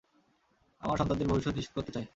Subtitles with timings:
[0.81, 2.05] আমার সন্তানদের ভবিষ্যৎ নিশ্চিত করতে চাই।